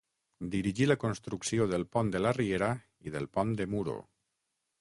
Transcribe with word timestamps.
Dirigí 0.53 0.87
la 0.87 0.97
construcció 1.03 1.69
del 1.73 1.85
pont 1.97 2.11
de 2.15 2.23
la 2.27 2.33
riera 2.39 2.73
i 3.11 3.15
del 3.19 3.31
pont 3.39 3.55
de 3.61 3.73
Muro. 3.75 3.99